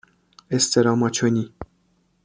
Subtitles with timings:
[0.55, 1.51] استراماچونی